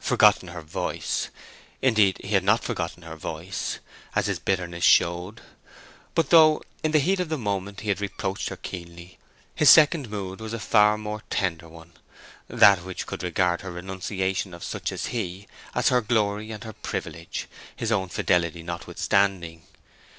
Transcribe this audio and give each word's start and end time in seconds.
Forgotten 0.00 0.48
her 0.48 0.62
voice! 0.62 1.28
Indeed, 1.82 2.16
he 2.22 2.28
had 2.28 2.42
not 2.42 2.64
forgotten 2.64 3.02
her 3.02 3.16
voice, 3.16 3.80
as 4.16 4.24
his 4.26 4.38
bitterness 4.38 4.82
showed. 4.82 5.42
But 6.14 6.30
though 6.30 6.62
in 6.82 6.92
the 6.92 6.98
heat 6.98 7.20
of 7.20 7.28
the 7.28 7.36
moment 7.36 7.80
he 7.80 7.90
had 7.90 8.00
reproached 8.00 8.48
her 8.48 8.56
keenly, 8.56 9.18
his 9.54 9.68
second 9.68 10.08
mood 10.08 10.40
was 10.40 10.54
a 10.54 10.58
far 10.58 10.96
more 10.96 11.22
tender 11.28 11.68
one—that 11.68 12.82
which 12.82 13.04
could 13.04 13.22
regard 13.22 13.60
her 13.60 13.70
renunciation 13.72 14.54
of 14.54 14.64
such 14.64 14.90
as 14.90 15.08
he 15.08 15.46
as 15.74 15.90
her 15.90 16.00
glory 16.00 16.50
and 16.50 16.64
her 16.64 16.72
privilege, 16.72 17.46
his 17.76 17.92
own 17.92 18.08
fidelity 18.08 18.62
notwithstanding. 18.62 19.64